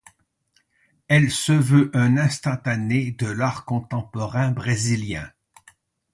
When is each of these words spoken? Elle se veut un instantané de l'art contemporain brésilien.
Elle 1.09 1.29
se 1.29 1.51
veut 1.51 1.91
un 1.93 2.17
instantané 2.17 3.11
de 3.11 3.27
l'art 3.27 3.65
contemporain 3.65 4.49
brésilien. 4.49 5.29